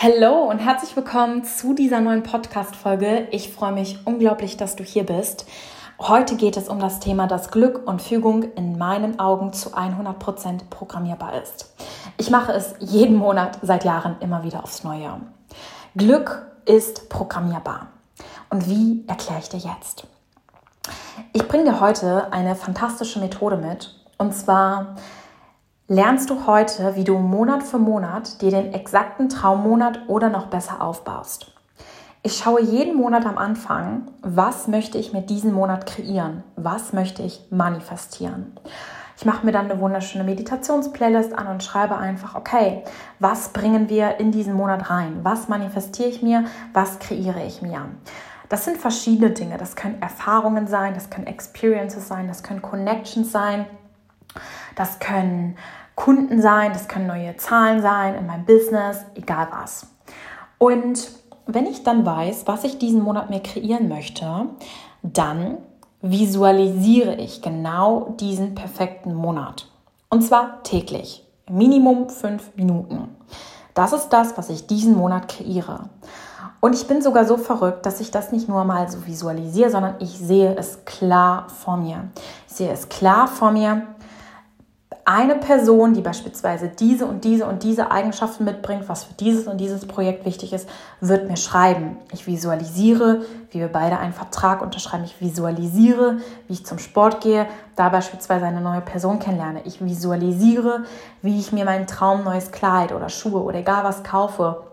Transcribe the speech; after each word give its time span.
Hallo 0.00 0.44
und 0.48 0.60
herzlich 0.60 0.94
willkommen 0.94 1.42
zu 1.42 1.74
dieser 1.74 2.00
neuen 2.00 2.22
Podcast-Folge. 2.22 3.26
Ich 3.32 3.52
freue 3.52 3.72
mich 3.72 3.98
unglaublich, 4.04 4.56
dass 4.56 4.76
du 4.76 4.84
hier 4.84 5.04
bist. 5.04 5.44
Heute 5.98 6.36
geht 6.36 6.56
es 6.56 6.68
um 6.68 6.78
das 6.78 7.00
Thema, 7.00 7.26
dass 7.26 7.50
Glück 7.50 7.82
und 7.84 8.00
Fügung 8.00 8.44
in 8.54 8.78
meinen 8.78 9.18
Augen 9.18 9.52
zu 9.52 9.70
100% 9.74 10.68
programmierbar 10.70 11.42
ist. 11.42 11.74
Ich 12.16 12.30
mache 12.30 12.52
es 12.52 12.76
jeden 12.78 13.16
Monat 13.16 13.58
seit 13.60 13.82
Jahren 13.82 14.14
immer 14.20 14.44
wieder 14.44 14.62
aufs 14.62 14.84
Neue. 14.84 15.20
Glück 15.96 16.46
ist 16.64 17.08
programmierbar. 17.08 17.88
Und 18.50 18.68
wie 18.68 19.02
erkläre 19.08 19.40
ich 19.40 19.48
dir 19.48 19.58
jetzt? 19.58 20.06
Ich 21.32 21.48
bringe 21.48 21.64
dir 21.64 21.80
heute 21.80 22.32
eine 22.32 22.54
fantastische 22.54 23.18
Methode 23.18 23.56
mit. 23.56 23.96
Und 24.16 24.32
zwar 24.32 24.94
lernst 25.88 26.28
du 26.28 26.46
heute, 26.46 26.96
wie 26.96 27.04
du 27.04 27.16
Monat 27.16 27.62
für 27.62 27.78
Monat 27.78 28.42
dir 28.42 28.50
den 28.50 28.74
exakten 28.74 29.30
Traummonat 29.30 30.00
oder 30.06 30.28
noch 30.28 30.48
besser 30.48 30.82
aufbaust. 30.82 31.50
Ich 32.22 32.36
schaue 32.36 32.60
jeden 32.60 32.96
Monat 32.96 33.24
am 33.24 33.38
Anfang, 33.38 34.02
was 34.20 34.68
möchte 34.68 34.98
ich 34.98 35.14
mit 35.14 35.30
diesem 35.30 35.52
Monat 35.52 35.86
kreieren? 35.86 36.44
Was 36.56 36.92
möchte 36.92 37.22
ich 37.22 37.46
manifestieren? 37.50 38.52
Ich 39.16 39.24
mache 39.24 39.46
mir 39.46 39.52
dann 39.52 39.70
eine 39.70 39.80
wunderschöne 39.80 40.24
Meditationsplaylist 40.24 41.32
an 41.32 41.46
und 41.46 41.62
schreibe 41.62 41.96
einfach, 41.96 42.34
okay, 42.34 42.84
was 43.18 43.48
bringen 43.48 43.88
wir 43.88 44.20
in 44.20 44.30
diesen 44.30 44.52
Monat 44.52 44.90
rein? 44.90 45.20
Was 45.22 45.48
manifestiere 45.48 46.10
ich 46.10 46.22
mir? 46.22 46.44
Was 46.74 46.98
kreiere 46.98 47.44
ich 47.46 47.62
mir? 47.62 47.86
Das 48.50 48.64
sind 48.64 48.76
verschiedene 48.76 49.30
Dinge. 49.30 49.56
Das 49.56 49.74
können 49.74 50.02
Erfahrungen 50.02 50.66
sein, 50.66 50.92
das 50.92 51.08
können 51.08 51.26
Experiences 51.26 52.08
sein, 52.08 52.28
das 52.28 52.42
können 52.42 52.62
Connections 52.62 53.32
sein, 53.32 53.66
das 54.76 54.98
können 54.98 55.56
Kunden 55.94 56.40
sein, 56.40 56.72
das 56.72 56.88
können 56.88 57.06
neue 57.06 57.36
Zahlen 57.36 57.82
sein 57.82 58.14
in 58.14 58.26
meinem 58.26 58.44
Business, 58.44 59.04
egal 59.14 59.48
was. 59.50 59.86
Und 60.58 61.10
wenn 61.46 61.66
ich 61.66 61.82
dann 61.82 62.04
weiß, 62.04 62.46
was 62.46 62.64
ich 62.64 62.78
diesen 62.78 63.02
Monat 63.02 63.30
mir 63.30 63.40
kreieren 63.40 63.88
möchte, 63.88 64.46
dann 65.02 65.58
visualisiere 66.00 67.16
ich 67.16 67.42
genau 67.42 68.14
diesen 68.20 68.54
perfekten 68.54 69.14
Monat. 69.14 69.68
Und 70.10 70.22
zwar 70.22 70.62
täglich, 70.62 71.26
Minimum 71.50 72.08
fünf 72.08 72.54
Minuten. 72.54 73.08
Das 73.74 73.92
ist 73.92 74.10
das, 74.10 74.36
was 74.36 74.50
ich 74.50 74.66
diesen 74.66 74.96
Monat 74.96 75.28
kreiere. 75.28 75.88
Und 76.60 76.74
ich 76.74 76.86
bin 76.86 77.02
sogar 77.02 77.24
so 77.24 77.36
verrückt, 77.36 77.86
dass 77.86 78.00
ich 78.00 78.10
das 78.10 78.32
nicht 78.32 78.48
nur 78.48 78.64
mal 78.64 78.90
so 78.90 79.06
visualisiere, 79.06 79.70
sondern 79.70 79.94
ich 80.00 80.18
sehe 80.18 80.54
es 80.56 80.84
klar 80.84 81.48
vor 81.48 81.76
mir. 81.76 82.08
Ich 82.48 82.54
sehe 82.54 82.72
es 82.72 82.88
klar 82.88 83.28
vor 83.28 83.52
mir, 83.52 83.82
eine 85.04 85.36
Person, 85.36 85.94
die 85.94 86.02
beispielsweise 86.02 86.68
diese 86.68 87.06
und 87.06 87.24
diese 87.24 87.46
und 87.46 87.62
diese 87.62 87.90
Eigenschaften 87.90 88.44
mitbringt, 88.44 88.90
was 88.90 89.04
für 89.04 89.14
dieses 89.14 89.46
und 89.46 89.58
dieses 89.58 89.86
Projekt 89.86 90.26
wichtig 90.26 90.52
ist, 90.52 90.68
wird 91.00 91.30
mir 91.30 91.38
schreiben. 91.38 91.96
Ich 92.12 92.26
visualisiere, 92.26 93.22
wie 93.50 93.60
wir 93.60 93.68
beide 93.68 93.98
einen 93.98 94.12
Vertrag 94.12 94.60
unterschreiben. 94.60 95.04
Ich 95.04 95.18
visualisiere, 95.18 96.18
wie 96.46 96.52
ich 96.52 96.66
zum 96.66 96.78
Sport 96.78 97.22
gehe, 97.22 97.46
da 97.74 97.88
beispielsweise 97.88 98.44
eine 98.44 98.60
neue 98.60 98.82
Person 98.82 99.18
kennenlerne. 99.18 99.62
Ich 99.64 99.82
visualisiere, 99.82 100.84
wie 101.22 101.38
ich 101.38 101.52
mir 101.52 101.64
mein 101.64 101.86
Traum 101.86 102.24
neues 102.24 102.50
Kleid 102.50 102.92
oder 102.92 103.08
Schuhe 103.08 103.42
oder 103.42 103.60
egal 103.60 103.84
was 103.84 104.04
kaufe. 104.04 104.67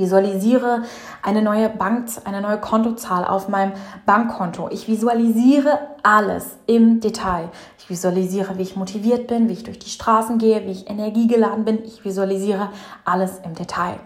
Visualisiere 0.00 0.82
eine 1.22 1.42
neue 1.42 1.68
Bank, 1.68 2.08
eine 2.24 2.40
neue 2.40 2.58
Kontozahl 2.58 3.24
auf 3.24 3.48
meinem 3.48 3.72
Bankkonto. 4.06 4.68
Ich 4.70 4.88
visualisiere 4.88 5.78
alles 6.02 6.56
im 6.66 7.00
Detail. 7.00 7.50
Ich 7.78 7.90
visualisiere, 7.90 8.56
wie 8.56 8.62
ich 8.62 8.76
motiviert 8.76 9.26
bin, 9.26 9.48
wie 9.48 9.52
ich 9.52 9.62
durch 9.62 9.78
die 9.78 9.90
Straßen 9.90 10.38
gehe, 10.38 10.66
wie 10.66 10.70
ich 10.70 10.88
energiegeladen 10.88 11.66
bin. 11.66 11.84
Ich 11.84 12.02
visualisiere 12.02 12.70
alles 13.04 13.40
im 13.44 13.54
Detail. 13.54 14.00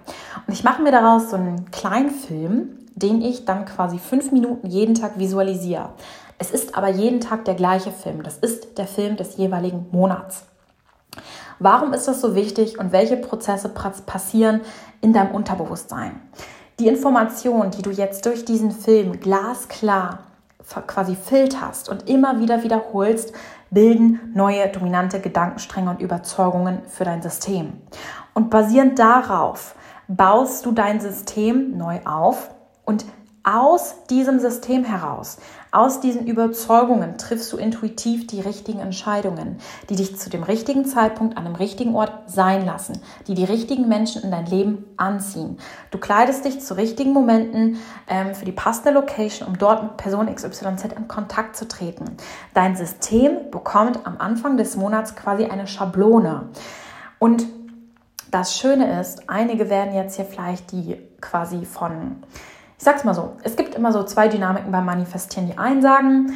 Und 0.47 0.53
ich 0.53 0.65
mache 0.65 0.83
mir 0.83 0.91
daraus 0.91 1.31
so 1.31 1.37
einen 1.37 1.71
kleinen 1.71 2.11
Film, 2.11 2.79
den 2.97 3.23
ich 3.23 3.45
dann 3.45 3.65
quasi 3.65 3.99
fünf 3.99 4.33
Minuten 4.33 4.67
jeden 4.67 4.97
Tag 4.97 5.19
visualisiere. 5.19 5.91
Es 6.39 6.51
ist 6.51 6.77
aber 6.77 6.89
jeden 6.89 7.21
Tag 7.21 7.45
der 7.45 7.55
gleiche 7.55 7.93
Film. 7.93 8.25
Das 8.25 8.37
ist 8.39 8.79
der 8.79 8.89
Film 8.89 9.17
des 9.17 9.37
jeweiligen 9.37 9.87
Monats. 9.93 10.45
Warum 11.59 11.93
ist 11.93 12.09
das 12.09 12.21
so 12.21 12.35
wichtig 12.35 12.79
und 12.79 12.93
welche 12.93 13.17
Prozesse 13.17 13.69
passieren 13.69 14.61
in 15.01 15.13
deinem 15.13 15.35
Unterbewusstsein? 15.35 16.21
Die 16.81 16.89
Information, 16.89 17.71
die 17.71 17.83
du 17.83 17.91
jetzt 17.91 18.27
durch 18.27 18.45
diesen 18.45 18.73
Film 18.73 19.21
glasklar 19.21 20.19
quasi 20.87 21.15
filterst 21.15 21.89
und 21.89 22.09
immer 22.09 22.41
wieder 22.41 22.63
wiederholst, 22.63 23.33
bilden 23.71 24.33
neue 24.35 24.69
dominante 24.69 25.21
Gedankenstränge 25.21 25.91
und 25.91 26.01
Überzeugungen 26.01 26.83
für 26.89 27.05
dein 27.05 27.23
System. 27.23 27.75
Und 28.33 28.51
basierend 28.51 28.99
darauf 28.99 29.75
baust 30.09 30.67
du 30.67 30.73
dein 30.73 31.01
System 31.01 31.77
neu 31.77 32.01
auf 32.05 32.51
und 32.85 33.05
aus 33.45 34.07
diesem 34.09 34.41
System 34.41 34.85
heraus, 34.85 35.37
aus 35.71 36.01
diesen 36.01 36.27
Überzeugungen 36.27 37.19
triffst 37.19 37.53
du 37.53 37.59
intuitiv 37.59 38.27
die 38.27 38.41
richtigen 38.41 38.79
Entscheidungen, 38.79 39.59
die 39.91 39.97
dich 39.97 40.17
zu 40.17 40.31
dem 40.31 40.43
richtigen 40.43 40.87
Zeitpunkt 40.87 41.37
an 41.37 41.45
dem 41.45 41.55
richtigen 41.55 41.95
Ort 41.95 42.31
sein 42.31 42.65
lassen, 42.65 43.03
die 43.27 43.35
die 43.35 43.45
richtigen 43.45 43.87
Menschen 43.87 44.23
in 44.23 44.31
dein 44.31 44.47
Leben 44.47 44.85
anziehen. 44.97 45.59
Du 45.91 45.99
kleidest 45.99 46.45
dich 46.45 46.61
zu 46.61 46.75
richtigen 46.77 47.13
Momenten 47.13 47.77
ähm, 48.09 48.35
für 48.35 48.47
die 48.47 48.53
passende 48.53 48.93
Location, 48.93 49.47
um 49.47 49.59
dort 49.59 49.83
mit 49.83 49.97
Person 49.99 50.35
XYZ 50.35 50.85
in 50.97 51.07
Kontakt 51.07 51.55
zu 51.55 51.69
treten. 51.69 52.17
Dein 52.55 52.77
System 52.77 53.51
bekommt 53.51 54.07
am 54.07 54.17
Anfang 54.19 54.57
des 54.57 54.77
Monats 54.77 55.17
quasi 55.17 55.45
eine 55.45 55.67
Schablone. 55.67 56.51
Und 57.19 57.45
das 58.31 58.57
Schöne 58.57 59.01
ist, 59.01 59.29
einige 59.29 59.69
werden 59.69 59.95
jetzt 59.95 60.17
hier 60.17 60.25
vielleicht 60.25 60.73
die 60.73 60.97
quasi 61.21 61.65
von 61.65 62.23
ich 62.85 62.87
sag's 62.87 63.05
mal 63.05 63.15
so, 63.15 63.33
es 63.43 63.57
gibt 63.57 63.75
immer 63.75 63.93
so 63.93 64.03
zwei 64.03 64.29
Dynamiken 64.29 64.71
beim 64.71 64.85
Manifestieren. 64.85 65.47
Die 65.47 65.57
einen 65.57 65.81
sagen, 65.81 66.35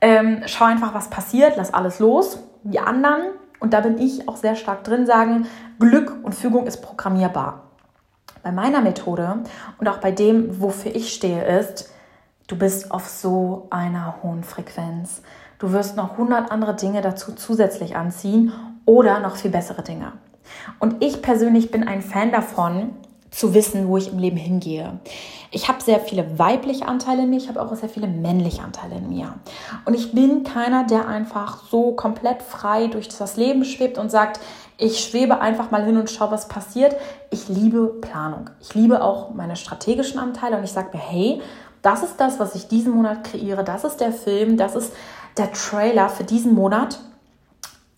ähm, 0.00 0.42
schau 0.46 0.64
einfach, 0.64 0.92
was 0.92 1.08
passiert, 1.08 1.54
lass 1.56 1.72
alles 1.72 2.00
los. 2.00 2.40
Die 2.64 2.80
anderen, 2.80 3.26
und 3.60 3.72
da 3.72 3.78
bin 3.78 3.98
ich 3.98 4.28
auch 4.28 4.34
sehr 4.34 4.56
stark 4.56 4.82
drin, 4.82 5.06
sagen, 5.06 5.46
Glück 5.78 6.12
und 6.24 6.34
Fügung 6.34 6.66
ist 6.66 6.78
programmierbar. 6.78 7.70
Bei 8.42 8.50
meiner 8.50 8.80
Methode 8.80 9.44
und 9.78 9.86
auch 9.86 9.98
bei 9.98 10.10
dem, 10.10 10.60
wofür 10.60 10.92
ich 10.96 11.14
stehe, 11.14 11.44
ist, 11.60 11.92
du 12.48 12.58
bist 12.58 12.90
auf 12.90 13.06
so 13.06 13.68
einer 13.70 14.16
hohen 14.20 14.42
Frequenz. 14.42 15.22
Du 15.60 15.70
wirst 15.70 15.96
noch 15.96 16.14
100 16.14 16.50
andere 16.50 16.74
Dinge 16.74 17.02
dazu 17.02 17.36
zusätzlich 17.36 17.94
anziehen 17.94 18.52
oder 18.84 19.20
noch 19.20 19.36
viel 19.36 19.52
bessere 19.52 19.82
Dinge. 19.82 20.10
Und 20.80 21.04
ich 21.04 21.22
persönlich 21.22 21.70
bin 21.70 21.86
ein 21.86 22.02
Fan 22.02 22.32
davon, 22.32 22.96
zu 23.34 23.52
wissen, 23.52 23.88
wo 23.88 23.96
ich 23.96 24.12
im 24.12 24.18
Leben 24.18 24.36
hingehe. 24.36 25.00
Ich 25.50 25.68
habe 25.68 25.82
sehr 25.82 26.00
viele 26.00 26.38
weibliche 26.38 26.86
Anteile 26.86 27.22
in 27.22 27.30
mir, 27.30 27.36
ich 27.36 27.48
habe 27.48 27.60
auch 27.60 27.74
sehr 27.74 27.88
viele 27.88 28.06
männliche 28.06 28.62
Anteile 28.62 28.96
in 28.96 29.08
mir. 29.08 29.34
Und 29.84 29.94
ich 29.94 30.12
bin 30.12 30.44
keiner, 30.44 30.84
der 30.84 31.08
einfach 31.08 31.64
so 31.68 31.92
komplett 31.92 32.42
frei 32.42 32.86
durch 32.86 33.08
das 33.08 33.36
Leben 33.36 33.64
schwebt 33.64 33.98
und 33.98 34.10
sagt, 34.10 34.40
ich 34.76 35.00
schwebe 35.00 35.40
einfach 35.40 35.70
mal 35.70 35.84
hin 35.84 35.96
und 35.96 36.10
schaue, 36.10 36.30
was 36.30 36.48
passiert. 36.48 36.96
Ich 37.30 37.48
liebe 37.48 37.86
Planung. 38.00 38.50
Ich 38.60 38.74
liebe 38.74 39.02
auch 39.02 39.30
meine 39.34 39.56
strategischen 39.56 40.18
Anteile 40.18 40.56
und 40.56 40.64
ich 40.64 40.72
sage 40.72 40.90
mir, 40.92 41.02
hey, 41.02 41.42
das 41.82 42.02
ist 42.02 42.18
das, 42.18 42.38
was 42.40 42.54
ich 42.54 42.68
diesen 42.68 42.92
Monat 42.92 43.24
kreiere. 43.24 43.62
Das 43.62 43.84
ist 43.84 43.98
der 43.98 44.12
Film, 44.12 44.56
das 44.56 44.74
ist 44.74 44.92
der 45.36 45.52
Trailer 45.52 46.08
für 46.08 46.24
diesen 46.24 46.54
Monat. 46.54 46.98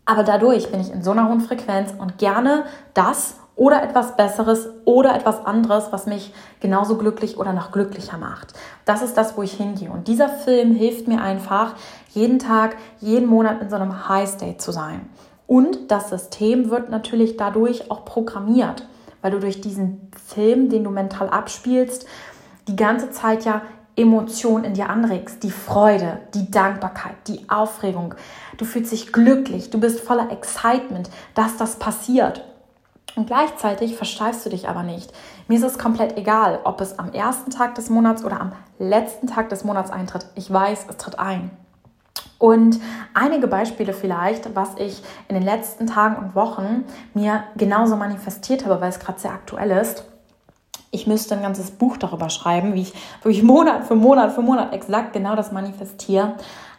Aber 0.04 0.22
dadurch 0.22 0.70
bin 0.70 0.80
ich 0.80 0.90
in 0.90 1.02
so 1.02 1.10
einer 1.12 1.28
hohen 1.28 1.40
Frequenz 1.40 1.92
und 1.98 2.18
gerne 2.18 2.64
das 2.94 3.36
oder 3.56 3.82
etwas 3.82 4.16
Besseres 4.16 4.68
oder 4.84 5.16
etwas 5.16 5.44
anderes, 5.44 5.90
was 5.90 6.06
mich 6.06 6.32
genauso 6.60 6.98
glücklich 6.98 7.38
oder 7.38 7.54
noch 7.54 7.72
glücklicher 7.72 8.18
macht. 8.18 8.52
Das 8.84 9.02
ist 9.02 9.16
das, 9.16 9.36
wo 9.36 9.42
ich 9.42 9.54
hingehe. 9.54 9.90
Und 9.90 10.08
dieser 10.08 10.28
Film 10.28 10.74
hilft 10.74 11.08
mir 11.08 11.22
einfach, 11.22 11.74
jeden 12.10 12.38
Tag, 12.38 12.76
jeden 13.00 13.26
Monat 13.26 13.62
in 13.62 13.70
so 13.70 13.76
einem 13.76 14.08
High 14.08 14.28
State 14.28 14.58
zu 14.58 14.72
sein. 14.72 15.08
Und 15.46 15.90
das 15.90 16.10
System 16.10 16.70
wird 16.70 16.90
natürlich 16.90 17.36
dadurch 17.36 17.90
auch 17.90 18.04
programmiert, 18.04 18.86
weil 19.22 19.30
du 19.30 19.40
durch 19.40 19.60
diesen 19.60 20.10
Film, 20.26 20.68
den 20.68 20.84
du 20.84 20.90
mental 20.90 21.30
abspielst, 21.30 22.06
die 22.68 22.76
ganze 22.76 23.10
Zeit 23.10 23.44
ja 23.44 23.62
Emotionen 23.96 24.64
in 24.64 24.74
dir 24.74 24.90
anregst, 24.90 25.42
die 25.42 25.50
Freude, 25.50 26.18
die 26.34 26.50
Dankbarkeit, 26.50 27.14
die 27.28 27.48
Aufregung. 27.48 28.14
Du 28.58 28.66
fühlst 28.66 28.92
dich 28.92 29.12
glücklich, 29.12 29.70
du 29.70 29.80
bist 29.80 30.00
voller 30.00 30.30
Excitement, 30.30 31.08
dass 31.34 31.56
das 31.56 31.78
passiert. 31.78 32.44
Und 33.16 33.26
gleichzeitig 33.26 33.96
versteifst 33.96 34.44
du 34.44 34.50
dich 34.50 34.68
aber 34.68 34.82
nicht. 34.82 35.10
Mir 35.48 35.56
ist 35.56 35.64
es 35.64 35.78
komplett 35.78 36.18
egal, 36.18 36.60
ob 36.64 36.82
es 36.82 36.98
am 36.98 37.12
ersten 37.12 37.50
Tag 37.50 37.74
des 37.74 37.88
Monats 37.88 38.22
oder 38.22 38.40
am 38.40 38.52
letzten 38.78 39.26
Tag 39.26 39.48
des 39.48 39.64
Monats 39.64 39.90
eintritt. 39.90 40.26
Ich 40.34 40.52
weiß, 40.52 40.86
es 40.88 40.96
tritt 40.98 41.18
ein. 41.18 41.50
Und 42.38 42.78
einige 43.14 43.46
Beispiele 43.46 43.94
vielleicht, 43.94 44.54
was 44.54 44.76
ich 44.76 45.02
in 45.28 45.34
den 45.34 45.44
letzten 45.44 45.86
Tagen 45.86 46.16
und 46.16 46.34
Wochen 46.34 46.84
mir 47.14 47.44
genauso 47.56 47.96
manifestiert 47.96 48.66
habe, 48.66 48.82
weil 48.82 48.90
es 48.90 48.98
gerade 48.98 49.18
sehr 49.18 49.32
aktuell 49.32 49.70
ist. 49.70 50.04
Ich 50.90 51.06
müsste 51.06 51.34
ein 51.34 51.42
ganzes 51.42 51.70
Buch 51.70 51.96
darüber 51.96 52.28
schreiben, 52.28 52.74
wie 52.74 52.82
ich, 52.82 52.94
wie 53.24 53.30
ich 53.30 53.42
Monat 53.42 53.84
für 53.84 53.94
Monat 53.94 54.32
für 54.32 54.42
Monat 54.42 54.74
exakt 54.74 55.14
genau 55.14 55.34
das 55.34 55.52
manifestiere. 55.52 56.34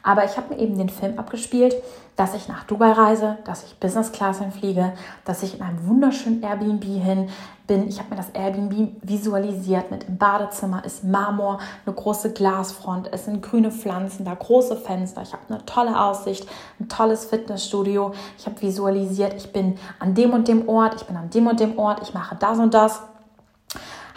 Aber 0.07 0.23
ich 0.23 0.37
habe 0.37 0.55
mir 0.55 0.61
eben 0.61 0.77
den 0.77 0.87
Film 0.87 1.19
abgespielt, 1.19 1.75
dass 2.15 2.33
ich 2.33 2.47
nach 2.47 2.63
Dubai 2.63 2.93
reise, 2.93 3.39
dass 3.43 3.65
ich 3.65 3.77
Business 3.77 4.13
Class 4.13 4.39
hinfliege, 4.39 4.93
dass 5.25 5.43
ich 5.43 5.55
in 5.55 5.61
einem 5.61 5.85
wunderschönen 5.85 6.41
Airbnb 6.41 6.85
hin 6.85 7.27
bin. 7.67 7.89
Ich 7.89 7.99
habe 7.99 8.11
mir 8.11 8.15
das 8.15 8.29
Airbnb 8.29 8.93
visualisiert 9.01 9.91
mit 9.91 10.05
im 10.05 10.17
Badezimmer 10.17 10.85
ist 10.85 11.03
Marmor, 11.03 11.59
eine 11.85 11.93
große 11.93 12.31
Glasfront, 12.31 13.09
es 13.11 13.25
sind 13.25 13.43
grüne 13.43 13.69
Pflanzen, 13.69 14.23
da 14.23 14.33
große 14.33 14.77
Fenster. 14.77 15.23
Ich 15.23 15.33
habe 15.33 15.43
eine 15.49 15.65
tolle 15.65 15.99
Aussicht, 15.99 16.47
ein 16.79 16.87
tolles 16.87 17.25
Fitnessstudio. 17.25 18.13
Ich 18.37 18.45
habe 18.45 18.61
visualisiert, 18.61 19.33
ich 19.33 19.51
bin 19.51 19.77
an 19.99 20.15
dem 20.15 20.31
und 20.31 20.47
dem 20.47 20.69
Ort, 20.69 20.95
ich 20.95 21.03
bin 21.03 21.17
an 21.17 21.29
dem 21.31 21.47
und 21.47 21.59
dem 21.59 21.77
Ort, 21.77 21.99
ich 22.01 22.13
mache 22.13 22.37
das 22.39 22.59
und 22.59 22.73
das 22.73 23.01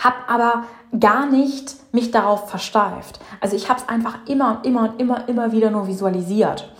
habe 0.01 0.17
aber 0.29 0.65
gar 0.99 1.27
nicht 1.27 1.77
mich 1.93 2.11
darauf 2.11 2.51
versteift. 2.51 3.21
Also 3.41 3.57
ich 3.57 3.69
habe 3.69 3.81
es 3.81 3.89
einfach 3.89 4.19
immer 4.27 4.59
und 4.59 4.67
immer 4.67 4.91
und 4.91 5.01
immer, 5.01 5.29
immer 5.29 5.53
wieder 5.53 5.71
nur 5.71 5.87
visualisiert. 5.87 6.73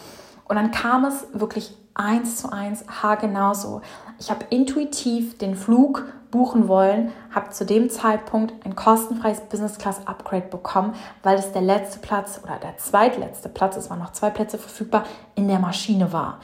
Und 0.45 0.57
dann 0.57 0.73
kam 0.73 1.05
es 1.05 1.27
wirklich 1.33 1.77
eins 1.95 2.37
zu 2.37 2.51
eins 2.51 2.85
haargenau 2.89 3.55
so. 3.55 3.83
Ich 4.19 4.31
habe 4.31 4.45
intuitiv 4.51 5.39
den 5.39 5.55
Flug 5.55 6.05
buchen 6.31 6.69
wollen, 6.69 7.11
habe 7.35 7.51
zu 7.51 7.67
dem 7.67 7.91
Zeitpunkt 7.91 8.55
ein 8.65 8.77
kostenfreies 8.77 9.41
Business 9.43 9.79
Class 9.79 10.07
Upgrade 10.07 10.47
bekommen, 10.47 10.95
weil 11.23 11.39
es 11.39 11.53
der 11.53 11.63
letzte 11.63 11.99
Platz 11.99 12.41
oder 12.43 12.57
der 12.57 12.77
zweitletzte 12.79 13.49
Platz, 13.49 13.77
es 13.77 13.91
waren 13.91 13.99
noch 13.99 14.13
zwei 14.13 14.31
Plätze 14.31 14.59
verfügbar, 14.59 15.05
in 15.35 15.49
der 15.49 15.59
Maschine 15.59 16.13
war. 16.13 16.41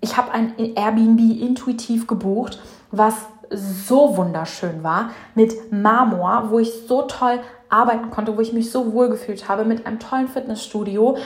Ich 0.00 0.16
habe 0.16 0.32
ein 0.32 0.54
Airbnb 0.58 1.40
intuitiv 1.40 2.06
gebucht, 2.06 2.60
was 2.90 3.14
so 3.50 4.16
wunderschön 4.16 4.82
war, 4.82 5.10
mit 5.34 5.72
Marmor, 5.72 6.50
wo 6.50 6.58
ich 6.58 6.72
so 6.86 7.02
toll 7.02 7.40
arbeiten 7.68 8.10
konnte, 8.10 8.36
wo 8.36 8.40
ich 8.40 8.52
mich 8.52 8.70
so 8.70 8.92
wohl 8.92 9.08
gefühlt 9.08 9.48
habe, 9.48 9.64
mit 9.64 9.86
einem 9.86 9.98
tollen 9.98 10.28
Fitnessstudio, 10.28 11.16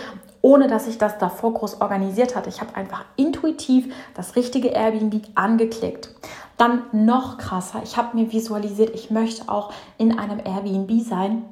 ohne 0.42 0.66
dass 0.66 0.86
ich 0.86 0.98
das 0.98 1.18
davor 1.18 1.54
groß 1.54 1.80
organisiert 1.80 2.36
hatte. 2.36 2.50
Ich 2.50 2.60
habe 2.60 2.74
einfach 2.76 3.04
intuitiv 3.16 3.94
das 4.14 4.36
richtige 4.36 4.68
Airbnb 4.68 5.22
angeklickt. 5.34 6.10
Dann 6.56 6.82
noch 6.92 7.38
krasser, 7.38 7.80
ich 7.82 7.96
habe 7.96 8.16
mir 8.16 8.30
visualisiert, 8.30 8.90
ich 8.94 9.10
möchte 9.10 9.48
auch 9.48 9.72
in 9.98 10.18
einem 10.18 10.38
Airbnb 10.38 11.02
sein. 11.02 11.44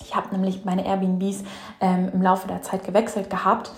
Ich 0.00 0.14
habe 0.14 0.28
nämlich 0.32 0.64
meine 0.64 0.84
Airbnbs 0.84 1.44
ähm, 1.80 2.10
im 2.12 2.22
Laufe 2.22 2.46
der 2.46 2.62
Zeit 2.62 2.84
gewechselt 2.84 3.30
gehabt 3.30 3.70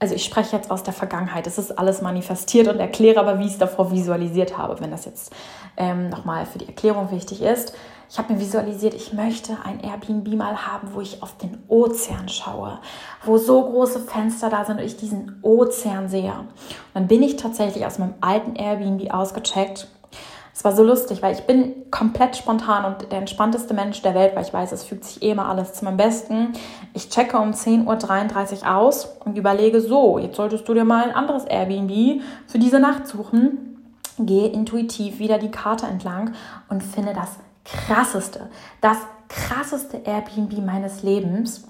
also 0.00 0.14
ich 0.14 0.24
spreche 0.24 0.56
jetzt 0.56 0.70
aus 0.70 0.82
der 0.82 0.94
Vergangenheit, 0.94 1.46
es 1.46 1.58
ist 1.58 1.78
alles 1.78 2.00
manifestiert 2.00 2.68
und 2.68 2.80
erkläre 2.80 3.20
aber, 3.20 3.38
wie 3.38 3.44
ich 3.44 3.52
es 3.52 3.58
davor 3.58 3.92
visualisiert 3.92 4.56
habe, 4.56 4.80
wenn 4.80 4.90
das 4.90 5.04
jetzt 5.04 5.32
ähm, 5.76 6.08
nochmal 6.08 6.46
für 6.46 6.58
die 6.58 6.66
Erklärung 6.66 7.10
wichtig 7.10 7.42
ist. 7.42 7.74
Ich 8.08 8.18
habe 8.18 8.32
mir 8.32 8.40
visualisiert, 8.40 8.94
ich 8.94 9.12
möchte 9.12 9.58
ein 9.62 9.78
Airbnb 9.80 10.26
mal 10.34 10.66
haben, 10.66 10.94
wo 10.94 11.00
ich 11.00 11.22
auf 11.22 11.36
den 11.36 11.62
Ozean 11.68 12.28
schaue, 12.28 12.80
wo 13.24 13.36
so 13.36 13.62
große 13.62 14.00
Fenster 14.00 14.48
da 14.48 14.64
sind 14.64 14.78
und 14.78 14.84
ich 14.84 14.96
diesen 14.96 15.38
Ozean 15.42 16.08
sehe. 16.08 16.32
Und 16.32 16.48
dann 16.94 17.06
bin 17.06 17.22
ich 17.22 17.36
tatsächlich 17.36 17.86
aus 17.86 17.98
meinem 17.98 18.14
alten 18.20 18.56
Airbnb 18.56 19.12
ausgecheckt 19.12 19.86
es 20.60 20.64
war 20.64 20.76
so 20.76 20.84
lustig, 20.84 21.22
weil 21.22 21.34
ich 21.34 21.44
bin 21.44 21.90
komplett 21.90 22.36
spontan 22.36 22.84
und 22.84 23.10
der 23.10 23.20
entspannteste 23.20 23.72
Mensch 23.72 24.02
der 24.02 24.14
Welt, 24.14 24.36
weil 24.36 24.44
ich 24.44 24.52
weiß, 24.52 24.72
es 24.72 24.84
fügt 24.84 25.04
sich 25.04 25.22
eh 25.22 25.30
immer 25.30 25.48
alles 25.48 25.72
zu 25.72 25.86
meinem 25.86 25.96
Besten. 25.96 26.52
Ich 26.92 27.08
checke 27.08 27.38
um 27.38 27.52
10.33 27.52 28.60
Uhr 28.60 28.76
aus 28.76 29.08
und 29.24 29.38
überlege, 29.38 29.80
so, 29.80 30.18
jetzt 30.18 30.36
solltest 30.36 30.68
du 30.68 30.74
dir 30.74 30.84
mal 30.84 31.04
ein 31.04 31.14
anderes 31.14 31.46
Airbnb 31.46 32.20
für 32.46 32.58
diese 32.58 32.78
Nacht 32.78 33.06
suchen. 33.06 33.78
Gehe 34.18 34.48
intuitiv 34.48 35.18
wieder 35.18 35.38
die 35.38 35.50
Karte 35.50 35.86
entlang 35.86 36.34
und 36.68 36.82
finde 36.82 37.14
das 37.14 37.36
krasseste, 37.64 38.50
das 38.82 38.98
krasseste 39.30 40.02
Airbnb 40.04 40.58
meines 40.62 41.02
Lebens 41.02 41.66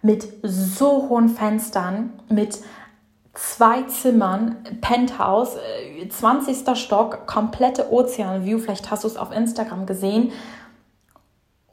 mit 0.00 0.28
so 0.44 1.08
hohen 1.08 1.28
Fenstern, 1.28 2.10
mit 2.28 2.60
zwei 3.34 3.82
Zimmern, 3.82 4.56
Penthouse, 4.80 5.56
20. 6.08 6.66
Äh, 6.66 6.76
Stock, 6.76 7.26
komplette 7.26 7.92
Ozeanview. 7.92 8.58
Vielleicht 8.58 8.90
hast 8.90 9.04
du 9.04 9.08
es 9.08 9.16
auf 9.16 9.32
Instagram 9.32 9.86
gesehen. 9.86 10.32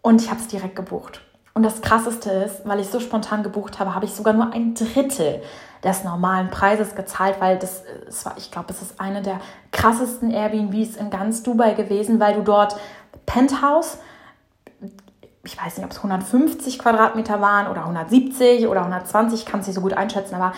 Und 0.01 0.21
ich 0.21 0.29
habe 0.29 0.39
es 0.39 0.47
direkt 0.47 0.75
gebucht. 0.75 1.21
Und 1.55 1.63
das 1.63 1.81
Krasseste 1.81 2.29
ist, 2.29 2.67
weil 2.67 2.81
ich 2.81 2.87
so 2.87 2.99
spontan 2.99 3.41
gebucht 3.41 3.79
habe, 3.79 3.95
habe 3.95 4.05
ich 4.05 4.13
sogar 4.13 4.33
nur 4.33 4.51
ein 4.51 4.73
Drittel 4.75 5.41
des 5.85 6.03
normalen 6.03 6.49
Preises 6.49 6.95
gezahlt, 6.95 7.37
weil 7.39 7.57
das, 7.57 7.83
das 8.05 8.25
war, 8.25 8.33
ich 8.37 8.51
glaube, 8.51 8.67
es 8.71 8.81
ist 8.81 8.99
eine 8.99 9.21
der 9.21 9.39
krassesten 9.71 10.31
Airbnbs 10.31 10.97
in 10.97 11.09
ganz 11.09 11.43
Dubai 11.43 11.73
gewesen, 11.73 12.19
weil 12.19 12.33
du 12.33 12.41
dort 12.41 12.75
Penthouse, 13.25 13.99
ich 15.45 15.63
weiß 15.63 15.77
nicht, 15.77 15.85
ob 15.85 15.91
es 15.91 15.97
150 15.97 16.77
Quadratmeter 16.77 17.39
waren 17.39 17.67
oder 17.67 17.81
170 17.81 18.67
oder 18.67 18.81
120, 18.81 19.39
ich 19.39 19.45
kann 19.45 19.61
es 19.61 19.67
nicht 19.67 19.75
so 19.75 19.81
gut 19.81 19.93
einschätzen, 19.93 20.35
aber 20.35 20.53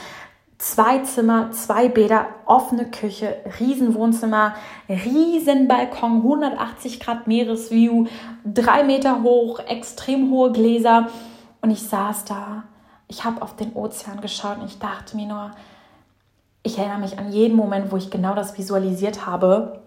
Zwei 0.58 1.00
Zimmer, 1.00 1.52
zwei 1.52 1.88
Bäder, 1.88 2.26
offene 2.46 2.90
Küche, 2.90 3.36
Riesenwohnzimmer, 3.60 4.56
Riesenbalkon, 4.90 6.18
180 6.18 7.00
Grad 7.00 7.28
Meeresview, 7.28 8.08
drei 8.44 8.84
Meter 8.84 9.22
hoch, 9.22 9.60
extrem 9.60 10.32
hohe 10.32 10.52
Gläser. 10.52 11.10
Und 11.62 11.70
ich 11.70 11.84
saß 11.84 12.26
da, 12.26 12.64
ich 13.08 13.24
habe 13.24 13.44
auf 13.44 13.56
den 13.56 13.74
Ozean 13.74 14.20
geschaut 14.20 14.58
und 14.60 14.66
ich 14.66 14.80
dachte 14.80 15.16
mir 15.16 15.28
nur, 15.28 15.52
ich 16.64 16.80
erinnere 16.80 17.00
mich 17.00 17.20
an 17.20 17.32
jeden 17.32 17.56
Moment, 17.56 17.92
wo 17.92 17.98
ich 17.98 18.10
genau 18.10 18.34
das 18.34 18.58
visualisiert 18.58 19.28
habe. 19.28 19.80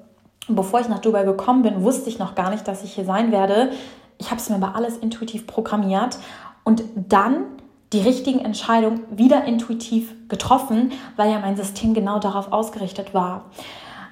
Und 0.49 0.55
bevor 0.55 0.81
ich 0.81 0.89
nach 0.89 1.01
Dubai 1.01 1.25
gekommen 1.25 1.63
bin, 1.63 1.83
wusste 1.83 2.09
ich 2.09 2.19
noch 2.19 2.37
gar 2.37 2.51
nicht, 2.51 2.67
dass 2.69 2.85
ich 2.85 2.95
hier 2.95 3.05
sein 3.05 3.33
werde. 3.33 3.73
Ich 4.19 4.31
habe 4.31 4.41
es 4.41 4.49
mir 4.49 4.57
aber 4.57 4.77
alles 4.77 4.97
intuitiv 4.99 5.47
programmiert. 5.47 6.19
Und 6.63 6.85
dann 6.95 7.60
die 7.93 8.01
richtigen 8.01 8.45
Entscheidungen 8.45 9.03
wieder 9.11 9.45
intuitiv 9.45 10.15
getroffen, 10.29 10.93
weil 11.17 11.31
ja 11.31 11.41
mein 11.41 11.57
System 11.57 11.95
genau 11.95 12.19
darauf 12.19 12.53
ausgerichtet 12.53 13.15
war. 13.15 13.47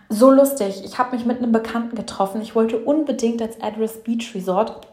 So 0.09 0.31
lustig. 0.31 0.83
Ich 0.85 0.99
habe 0.99 1.15
mich 1.15 1.27
mit 1.27 1.39
einem 1.39 1.53
Bekannten 1.53 1.95
getroffen. 1.95 2.41
Ich 2.41 2.55
wollte 2.55 2.79
unbedingt 2.79 3.43
als 3.43 3.61
Address 3.61 4.03
Beach 4.03 4.35
Resort 4.35 4.89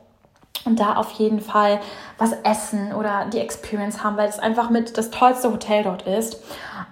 und 0.66 0.80
da 0.80 0.96
auf 0.96 1.12
jeden 1.12 1.40
Fall 1.40 1.80
was 2.18 2.34
essen 2.44 2.94
oder 2.94 3.26
die 3.32 3.40
Experience 3.40 4.04
haben, 4.04 4.18
weil 4.18 4.28
es 4.28 4.40
einfach 4.40 4.70
mit 4.70 4.98
das 4.98 5.12
tollste 5.12 5.52
Hotel 5.52 5.84
dort 5.84 6.04
ist. 6.04 6.44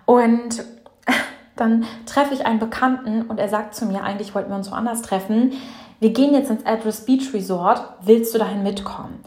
Und 0.06 0.64
dann 1.56 1.86
treffe 2.06 2.34
ich 2.34 2.46
einen 2.46 2.60
Bekannten 2.60 3.24
und 3.24 3.40
er 3.40 3.50
sagt 3.50 3.76
zu 3.76 3.86
mir, 3.86 4.04
eigentlich 4.04 4.34
wollten 4.34 4.50
wir 4.50 4.58
uns 4.58 4.72
woanders 4.72 5.02
treffen. 5.02 5.54
Wir 6.00 6.12
gehen 6.12 6.34
jetzt 6.34 6.50
ins 6.50 6.66
Address 6.66 7.06
Beach 7.06 7.34
Resort. 7.34 7.84
Willst 8.02 8.34
du 8.34 8.40
dahin 8.40 8.64
mitkommen? 8.64 9.20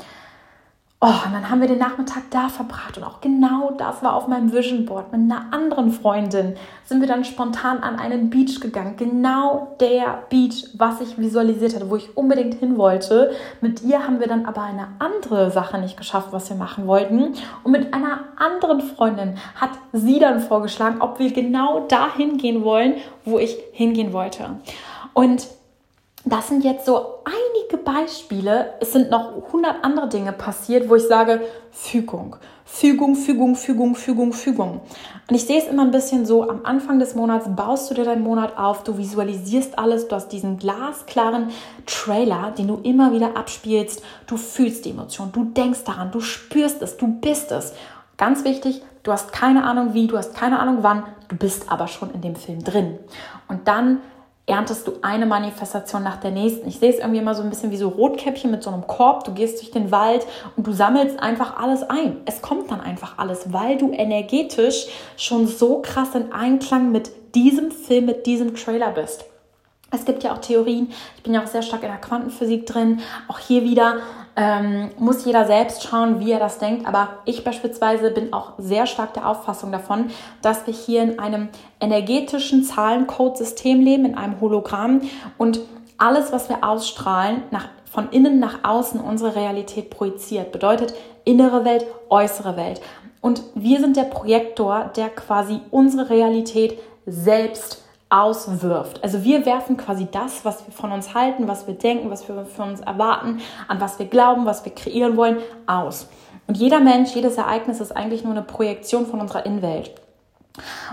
Oh, 0.98 1.12
und 1.26 1.34
dann 1.34 1.50
haben 1.50 1.60
wir 1.60 1.68
den 1.68 1.76
Nachmittag 1.76 2.22
da 2.30 2.48
verbracht 2.48 2.96
und 2.96 3.04
auch 3.04 3.20
genau 3.20 3.72
das 3.76 4.02
war 4.02 4.14
auf 4.14 4.28
meinem 4.28 4.50
Vision 4.50 4.86
Board. 4.86 5.12
Mit 5.12 5.20
einer 5.20 5.52
anderen 5.52 5.92
Freundin 5.92 6.56
sind 6.86 7.02
wir 7.02 7.06
dann 7.06 7.22
spontan 7.26 7.80
an 7.80 7.98
einen 7.98 8.30
Beach 8.30 8.60
gegangen. 8.60 8.96
Genau 8.96 9.76
der 9.78 10.24
Beach, 10.30 10.70
was 10.78 11.02
ich 11.02 11.18
visualisiert 11.18 11.74
hatte, 11.74 11.90
wo 11.90 11.96
ich 11.96 12.16
unbedingt 12.16 12.54
hin 12.54 12.78
wollte. 12.78 13.32
Mit 13.60 13.82
ihr 13.82 14.06
haben 14.06 14.20
wir 14.20 14.26
dann 14.26 14.46
aber 14.46 14.62
eine 14.62 14.88
andere 14.98 15.50
Sache 15.50 15.78
nicht 15.78 15.98
geschafft, 15.98 16.28
was 16.30 16.48
wir 16.48 16.56
machen 16.56 16.86
wollten. 16.86 17.34
Und 17.62 17.72
mit 17.72 17.92
einer 17.92 18.20
anderen 18.36 18.80
Freundin 18.80 19.36
hat 19.54 19.72
sie 19.92 20.18
dann 20.18 20.40
vorgeschlagen, 20.40 21.02
ob 21.02 21.18
wir 21.18 21.30
genau 21.30 21.86
dahin 21.88 22.38
gehen 22.38 22.64
wollen, 22.64 22.94
wo 23.26 23.38
ich 23.38 23.58
hingehen 23.72 24.14
wollte. 24.14 24.48
Und 25.12 25.46
das 26.28 26.48
sind 26.48 26.64
jetzt 26.64 26.84
so 26.84 27.20
einige 27.24 27.82
Beispiele. 27.82 28.74
Es 28.80 28.92
sind 28.92 29.10
noch 29.10 29.46
100 29.46 29.84
andere 29.84 30.08
Dinge 30.08 30.32
passiert, 30.32 30.88
wo 30.88 30.96
ich 30.96 31.06
sage, 31.06 31.40
Fügung, 31.70 32.34
Fügung, 32.64 33.14
Fügung, 33.14 33.54
Fügung, 33.54 33.94
Fügung, 33.94 34.32
Fügung. 34.32 34.80
Und 35.28 35.36
ich 35.36 35.46
sehe 35.46 35.58
es 35.58 35.68
immer 35.68 35.82
ein 35.82 35.92
bisschen 35.92 36.26
so, 36.26 36.48
am 36.48 36.62
Anfang 36.64 36.98
des 36.98 37.14
Monats 37.14 37.46
baust 37.54 37.88
du 37.88 37.94
dir 37.94 38.04
deinen 38.04 38.24
Monat 38.24 38.58
auf, 38.58 38.82
du 38.82 38.98
visualisierst 38.98 39.78
alles, 39.78 40.08
du 40.08 40.16
hast 40.16 40.28
diesen 40.28 40.58
glasklaren 40.58 41.50
Trailer, 41.86 42.52
den 42.58 42.66
du 42.66 42.80
immer 42.82 43.12
wieder 43.12 43.36
abspielst, 43.36 44.02
du 44.26 44.36
fühlst 44.36 44.84
die 44.84 44.90
Emotion, 44.90 45.30
du 45.32 45.44
denkst 45.44 45.84
daran, 45.84 46.10
du 46.10 46.18
spürst 46.18 46.82
es, 46.82 46.96
du 46.96 47.06
bist 47.06 47.52
es. 47.52 47.72
Ganz 48.16 48.42
wichtig, 48.44 48.82
du 49.04 49.12
hast 49.12 49.32
keine 49.32 49.62
Ahnung 49.62 49.94
wie, 49.94 50.08
du 50.08 50.18
hast 50.18 50.34
keine 50.34 50.58
Ahnung 50.58 50.78
wann, 50.80 51.04
du 51.28 51.36
bist 51.36 51.70
aber 51.70 51.86
schon 51.86 52.10
in 52.12 52.20
dem 52.20 52.34
Film 52.34 52.64
drin. 52.64 52.98
Und 53.46 53.68
dann 53.68 54.00
erntest 54.46 54.86
du 54.86 54.92
eine 55.02 55.26
Manifestation 55.26 56.04
nach 56.04 56.18
der 56.18 56.30
nächsten. 56.30 56.68
Ich 56.68 56.78
sehe 56.78 56.90
es 56.90 56.98
irgendwie 56.98 57.18
immer 57.18 57.34
so 57.34 57.42
ein 57.42 57.50
bisschen 57.50 57.72
wie 57.72 57.76
so 57.76 57.88
Rotkäppchen 57.88 58.50
mit 58.50 58.62
so 58.62 58.70
einem 58.70 58.86
Korb. 58.86 59.24
Du 59.24 59.34
gehst 59.34 59.60
durch 59.60 59.72
den 59.72 59.90
Wald 59.90 60.24
und 60.56 60.66
du 60.66 60.72
sammelst 60.72 61.18
einfach 61.20 61.56
alles 61.60 61.82
ein. 61.82 62.18
Es 62.26 62.42
kommt 62.42 62.70
dann 62.70 62.80
einfach 62.80 63.18
alles, 63.18 63.52
weil 63.52 63.76
du 63.76 63.90
energetisch 63.90 64.86
schon 65.16 65.48
so 65.48 65.82
krass 65.82 66.14
in 66.14 66.32
Einklang 66.32 66.92
mit 66.92 67.10
diesem 67.34 67.72
Film, 67.72 68.06
mit 68.06 68.26
diesem 68.26 68.54
Trailer 68.54 68.92
bist. 68.92 69.24
Es 69.90 70.04
gibt 70.04 70.22
ja 70.22 70.32
auch 70.32 70.38
Theorien, 70.38 70.92
ich 71.16 71.22
bin 71.22 71.32
ja 71.34 71.42
auch 71.42 71.46
sehr 71.46 71.62
stark 71.62 71.82
in 71.82 71.88
der 71.88 71.98
Quantenphysik 71.98 72.66
drin, 72.66 73.00
auch 73.28 73.38
hier 73.38 73.62
wieder 73.62 73.98
ähm, 74.36 74.90
muss 74.98 75.24
jeder 75.24 75.46
selbst 75.46 75.82
schauen, 75.82 76.20
wie 76.20 76.30
er 76.30 76.38
das 76.38 76.58
denkt. 76.58 76.86
Aber 76.86 77.08
ich 77.24 77.42
beispielsweise 77.42 78.10
bin 78.10 78.32
auch 78.32 78.52
sehr 78.58 78.86
stark 78.86 79.14
der 79.14 79.28
Auffassung 79.28 79.72
davon, 79.72 80.10
dass 80.42 80.66
wir 80.66 80.74
hier 80.74 81.02
in 81.02 81.18
einem 81.18 81.48
energetischen 81.80 82.62
Zahlencode-System 82.62 83.80
leben, 83.80 84.04
in 84.04 84.14
einem 84.14 84.40
Hologramm 84.40 85.00
und 85.38 85.60
alles, 85.98 86.32
was 86.32 86.50
wir 86.50 86.62
ausstrahlen, 86.62 87.42
nach, 87.50 87.68
von 87.90 88.10
innen 88.10 88.38
nach 88.38 88.58
außen 88.62 89.00
unsere 89.00 89.34
Realität 89.34 89.88
projiziert. 89.88 90.52
Bedeutet 90.52 90.94
innere 91.24 91.64
Welt, 91.64 91.86
äußere 92.10 92.56
Welt. 92.56 92.82
Und 93.22 93.42
wir 93.54 93.80
sind 93.80 93.96
der 93.96 94.04
Projektor, 94.04 94.90
der 94.94 95.08
quasi 95.08 95.60
unsere 95.70 96.10
Realität 96.10 96.78
selbst 97.06 97.82
auswirft. 98.08 99.02
Also 99.02 99.24
wir 99.24 99.44
werfen 99.46 99.76
quasi 99.76 100.06
das, 100.10 100.44
was 100.44 100.66
wir 100.66 100.72
von 100.72 100.92
uns 100.92 101.14
halten, 101.14 101.48
was 101.48 101.66
wir 101.66 101.74
denken, 101.74 102.10
was 102.10 102.28
wir 102.28 102.44
von 102.44 102.70
uns 102.70 102.80
erwarten, 102.80 103.40
an 103.68 103.80
was 103.80 103.98
wir 103.98 104.06
glauben, 104.06 104.46
was 104.46 104.64
wir 104.64 104.74
kreieren 104.74 105.16
wollen, 105.16 105.38
aus. 105.66 106.08
Und 106.46 106.56
jeder 106.56 106.80
Mensch, 106.80 107.14
jedes 107.14 107.36
Ereignis 107.36 107.80
ist 107.80 107.96
eigentlich 107.96 108.22
nur 108.22 108.32
eine 108.32 108.42
Projektion 108.42 109.06
von 109.06 109.20
unserer 109.20 109.44
Innenwelt. 109.44 109.92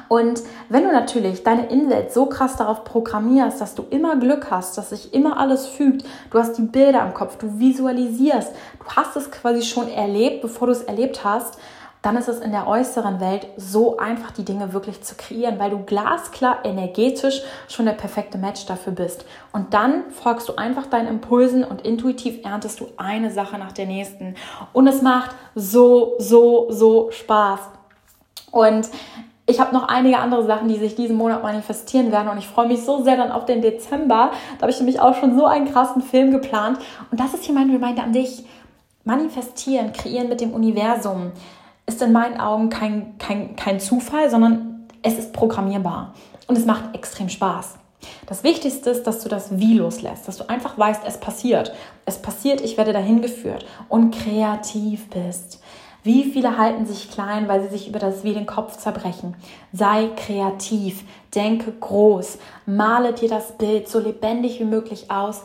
Und 0.09 0.41
wenn 0.69 0.83
du 0.83 0.91
natürlich 0.91 1.43
deine 1.43 1.67
Innenwelt 1.67 2.11
so 2.11 2.25
krass 2.25 2.57
darauf 2.57 2.83
programmierst, 2.83 3.61
dass 3.61 3.75
du 3.75 3.83
immer 3.89 4.17
Glück 4.17 4.51
hast, 4.51 4.77
dass 4.77 4.89
sich 4.89 5.13
immer 5.13 5.37
alles 5.37 5.67
fügt, 5.67 6.05
du 6.31 6.39
hast 6.39 6.57
die 6.57 6.63
Bilder 6.63 7.05
im 7.05 7.13
Kopf, 7.13 7.37
du 7.37 7.59
visualisierst, 7.59 8.51
du 8.79 8.85
hast 8.95 9.15
es 9.15 9.31
quasi 9.31 9.61
schon 9.61 9.87
erlebt, 9.87 10.41
bevor 10.41 10.67
du 10.67 10.73
es 10.73 10.83
erlebt 10.83 11.23
hast, 11.23 11.57
dann 12.03 12.17
ist 12.17 12.27
es 12.27 12.41
in 12.41 12.51
der 12.51 12.67
äußeren 12.67 13.21
Welt 13.21 13.47
so 13.55 13.95
einfach, 13.97 14.31
die 14.31 14.43
Dinge 14.43 14.73
wirklich 14.73 15.01
zu 15.03 15.15
kreieren, 15.15 15.57
weil 15.57 15.71
du 15.71 15.79
glasklar 15.79 16.65
energetisch 16.65 17.41
schon 17.69 17.85
der 17.85 17.93
perfekte 17.93 18.37
Match 18.37 18.65
dafür 18.65 18.91
bist. 18.91 19.25
Und 19.53 19.73
dann 19.73 20.03
folgst 20.11 20.49
du 20.49 20.55
einfach 20.57 20.85
deinen 20.85 21.07
Impulsen 21.07 21.63
und 21.63 21.81
intuitiv 21.81 22.45
erntest 22.45 22.81
du 22.81 22.87
eine 22.97 23.31
Sache 23.31 23.57
nach 23.57 23.71
der 23.71 23.85
nächsten. 23.85 24.35
Und 24.73 24.85
es 24.87 25.01
macht 25.01 25.31
so, 25.55 26.15
so, 26.19 26.67
so 26.69 27.09
Spaß. 27.11 27.61
Und 28.51 28.89
ich 29.45 29.61
habe 29.61 29.73
noch 29.73 29.87
einige 29.87 30.19
andere 30.19 30.45
Sachen, 30.45 30.67
die 30.67 30.77
sich 30.77 30.95
diesen 30.95 31.15
Monat 31.15 31.41
manifestieren 31.41 32.11
werden 32.11 32.27
und 32.27 32.37
ich 32.37 32.47
freue 32.49 32.67
mich 32.67 32.83
so 32.83 33.01
sehr 33.03 33.15
dann 33.15 33.31
auf 33.31 33.45
den 33.45 33.61
Dezember. 33.61 34.31
Da 34.57 34.61
habe 34.61 34.71
ich 34.71 34.77
nämlich 34.77 34.99
auch 34.99 35.15
schon 35.15 35.37
so 35.37 35.45
einen 35.45 35.71
krassen 35.71 36.01
Film 36.01 36.31
geplant. 36.31 36.79
Und 37.11 37.19
das 37.21 37.33
ist 37.33 37.45
hier 37.45 37.55
mein 37.55 37.69
Reminder 37.69 38.03
an 38.03 38.11
dich. 38.11 38.43
Manifestieren, 39.05 39.93
kreieren 39.93 40.27
mit 40.27 40.41
dem 40.41 40.51
Universum 40.51 41.31
ist 41.85 42.01
in 42.01 42.11
meinen 42.11 42.39
Augen 42.39 42.69
kein, 42.69 43.17
kein, 43.17 43.55
kein 43.55 43.79
Zufall, 43.79 44.29
sondern 44.29 44.87
es 45.01 45.17
ist 45.17 45.33
programmierbar 45.33 46.13
und 46.47 46.57
es 46.57 46.65
macht 46.65 46.95
extrem 46.95 47.29
Spaß. 47.29 47.75
Das 48.25 48.43
Wichtigste 48.43 48.89
ist, 48.89 49.03
dass 49.03 49.23
du 49.23 49.29
das 49.29 49.59
Wie 49.59 49.75
loslässt, 49.75 50.27
dass 50.27 50.37
du 50.37 50.49
einfach 50.49 50.77
weißt, 50.77 51.03
es 51.05 51.17
passiert. 51.17 51.73
Es 52.05 52.21
passiert, 52.21 52.61
ich 52.61 52.77
werde 52.77 52.93
dahin 52.93 53.21
geführt 53.21 53.65
und 53.89 54.11
kreativ 54.11 55.09
bist. 55.09 55.61
Wie 56.03 56.25
viele 56.25 56.57
halten 56.57 56.85
sich 56.85 57.09
klein, 57.09 57.47
weil 57.47 57.61
sie 57.61 57.69
sich 57.69 57.87
über 57.87 57.99
das 57.99 58.25
Wie 58.25 58.33
den 58.33 58.45
Kopf 58.45 58.75
zerbrechen? 58.75 59.35
Sei 59.71 60.09
kreativ, 60.17 61.05
denke 61.33 61.71
groß, 61.71 62.39
male 62.65 63.13
dir 63.13 63.29
das 63.29 63.57
Bild 63.57 63.87
so 63.87 63.99
lebendig 63.99 64.59
wie 64.59 64.65
möglich 64.65 65.09
aus 65.09 65.43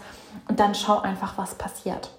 und 0.48 0.58
dann 0.58 0.74
schau 0.74 0.98
einfach, 0.98 1.38
was 1.38 1.54
passiert. 1.54 2.10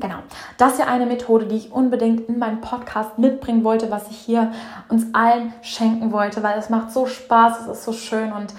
Genau, 0.00 0.16
das 0.56 0.72
ist 0.72 0.78
ja 0.78 0.86
eine 0.86 1.06
Methode, 1.06 1.46
die 1.46 1.56
ich 1.56 1.72
unbedingt 1.72 2.28
in 2.28 2.38
meinen 2.38 2.60
Podcast 2.60 3.18
mitbringen 3.18 3.62
wollte, 3.62 3.90
was 3.90 4.08
ich 4.08 4.16
hier 4.16 4.52
uns 4.88 5.14
allen 5.14 5.52
schenken 5.60 6.12
wollte, 6.12 6.42
weil 6.42 6.58
es 6.58 6.70
macht 6.70 6.92
so 6.92 7.06
Spaß, 7.06 7.60
es 7.62 7.78
ist 7.78 7.84
so 7.84 7.92
schön 7.92 8.32
und 8.32 8.54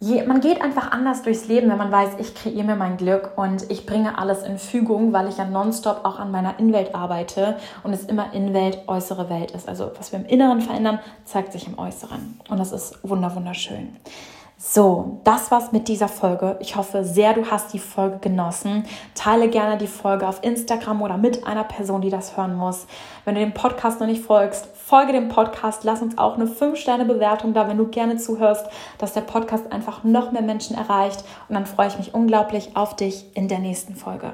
je, 0.00 0.24
man 0.24 0.40
geht 0.40 0.60
einfach 0.60 0.90
anders 0.90 1.22
durchs 1.22 1.46
Leben, 1.46 1.70
wenn 1.70 1.78
man 1.78 1.92
weiß, 1.92 2.10
ich 2.18 2.34
kreiere 2.34 2.64
mir 2.64 2.76
mein 2.76 2.96
Glück 2.96 3.32
und 3.36 3.70
ich 3.70 3.86
bringe 3.86 4.18
alles 4.18 4.42
in 4.42 4.58
Fügung, 4.58 5.12
weil 5.12 5.28
ich 5.28 5.38
ja 5.38 5.44
nonstop 5.44 6.04
auch 6.04 6.18
an 6.18 6.30
meiner 6.30 6.58
Innenwelt 6.58 6.94
arbeite 6.94 7.56
und 7.82 7.92
es 7.92 8.04
immer 8.04 8.32
Innenwelt, 8.32 8.80
äußere 8.88 9.30
Welt 9.30 9.52
ist. 9.52 9.68
Also 9.68 9.92
was 9.96 10.12
wir 10.12 10.18
im 10.18 10.26
Inneren 10.26 10.60
verändern, 10.60 10.98
zeigt 11.24 11.52
sich 11.52 11.66
im 11.68 11.78
Äußeren 11.78 12.40
und 12.48 12.58
das 12.58 12.72
ist 12.72 12.98
wunderschön. 13.02 13.96
So, 14.60 15.20
das 15.22 15.52
war's 15.52 15.70
mit 15.70 15.86
dieser 15.86 16.08
Folge. 16.08 16.56
Ich 16.58 16.74
hoffe 16.74 17.04
sehr, 17.04 17.32
du 17.32 17.48
hast 17.48 17.72
die 17.72 17.78
Folge 17.78 18.18
genossen. 18.18 18.84
Teile 19.14 19.48
gerne 19.48 19.78
die 19.78 19.86
Folge 19.86 20.26
auf 20.26 20.42
Instagram 20.42 21.00
oder 21.00 21.16
mit 21.16 21.46
einer 21.46 21.62
Person, 21.62 22.00
die 22.00 22.10
das 22.10 22.36
hören 22.36 22.56
muss. 22.56 22.88
Wenn 23.24 23.36
du 23.36 23.40
dem 23.40 23.54
Podcast 23.54 24.00
noch 24.00 24.08
nicht 24.08 24.24
folgst, 24.24 24.66
folge 24.74 25.12
dem 25.12 25.28
Podcast. 25.28 25.84
Lass 25.84 26.02
uns 26.02 26.18
auch 26.18 26.34
eine 26.34 26.46
5-Sterne-Bewertung 26.46 27.54
da, 27.54 27.68
wenn 27.68 27.78
du 27.78 27.86
gerne 27.86 28.16
zuhörst, 28.16 28.66
dass 28.98 29.12
der 29.12 29.20
Podcast 29.20 29.70
einfach 29.70 30.02
noch 30.02 30.32
mehr 30.32 30.42
Menschen 30.42 30.76
erreicht. 30.76 31.22
Und 31.48 31.54
dann 31.54 31.64
freue 31.64 31.86
ich 31.86 31.98
mich 31.98 32.12
unglaublich 32.12 32.76
auf 32.76 32.96
dich 32.96 33.26
in 33.36 33.46
der 33.46 33.60
nächsten 33.60 33.94
Folge. 33.94 34.32